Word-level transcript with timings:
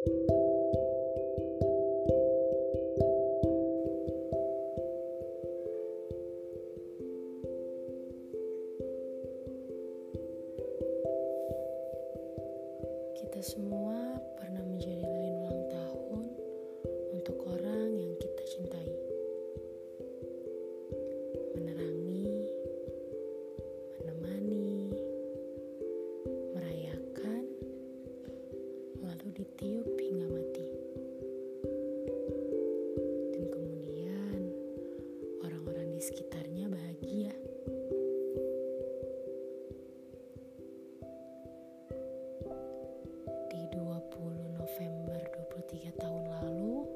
Kita 0.00 0.16
semua 13.44 14.09
di 36.00 36.08
sekitarnya 36.08 36.64
bahagia. 36.64 37.28
di 43.52 43.62
20 43.68 44.56
November 44.56 45.20
23 45.60 46.00
tahun 46.00 46.24
lalu 46.40 46.88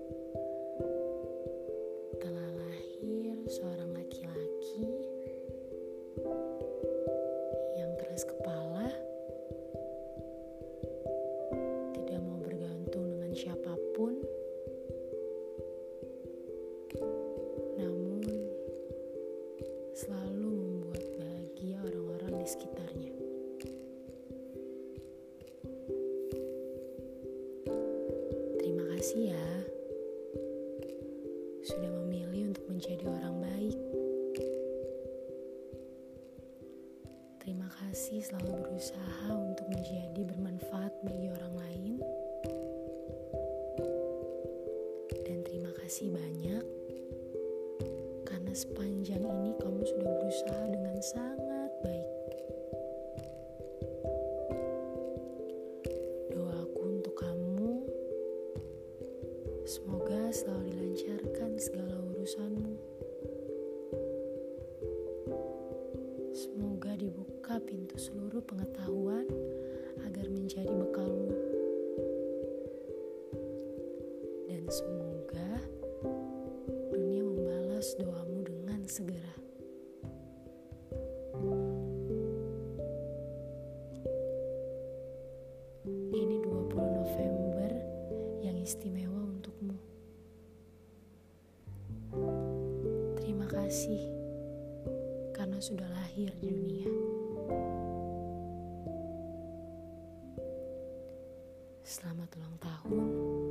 telah 2.16 2.48
lahir 2.56 3.36
seorang 3.44 3.92
laki-laki 3.92 4.88
yang 7.76 7.92
keras 8.00 8.24
kepala 8.24 8.73
Kasih 28.94 29.34
ya 29.34 29.46
sudah 31.66 31.90
memilih 31.98 32.54
untuk 32.54 32.62
menjadi 32.70 33.02
orang 33.10 33.42
baik. 33.42 33.78
Terima 37.42 37.66
kasih 37.74 38.22
selalu 38.22 38.54
berusaha 38.62 39.34
untuk 39.34 39.66
menjadi 39.66 40.20
bermanfaat 40.30 40.94
bagi 41.10 41.26
orang 41.26 41.54
lain. 41.58 41.92
Dan 45.26 45.42
terima 45.42 45.74
kasih 45.82 46.14
banyak 46.14 46.62
karena 48.30 48.54
sepanjang 48.54 49.26
ini 49.26 49.58
kamu 49.58 49.82
sudah 49.90 50.06
berusaha 50.22 50.64
dengan 50.70 50.96
sangat 51.02 51.43
Semoga 59.64 60.28
selalu 60.28 60.76
dilancarkan 60.76 61.56
segala 61.56 61.96
urusanmu. 62.12 62.76
Semoga 66.36 66.92
dibuka 67.00 67.56
pintu 67.64 67.96
seluruh 67.96 68.44
pengetahuan 68.44 69.24
agar 70.04 70.28
menjadi 70.28 70.68
bekalmu. 70.68 71.32
Dan 74.52 74.68
semoga 74.68 75.64
dunia 76.92 77.24
membalas 77.24 77.96
doamu 77.96 78.44
dengan 78.44 78.84
segera. 78.84 79.32
Ini 86.12 86.36
20 86.44 87.00
November 87.00 87.70
yang 88.44 88.60
istimewa 88.60 89.13
kasih 93.54 94.02
karena 95.30 95.62
sudah 95.62 95.86
lahir 95.94 96.34
di 96.42 96.50
dunia. 96.50 96.90
Selamat 101.86 102.34
ulang 102.34 102.56
tahun 102.58 103.43